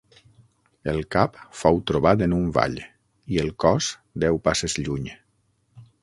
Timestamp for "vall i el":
2.55-3.51